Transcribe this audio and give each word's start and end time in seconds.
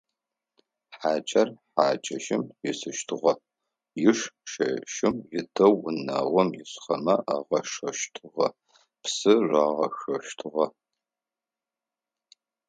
Хьакӏэр 0.99 1.49
хьакӏэщым 1.73 2.43
исыщтыгъэ, 2.69 3.33
иш 4.09 4.19
шэщым 4.51 5.15
итэу 5.39 5.73
унагъом 5.87 6.49
исхэмэ 6.61 7.15
агъашхэщтыгъэ, 7.35 8.47
псы 9.01 9.33
рагъашъощтыгъэ. 9.49 10.65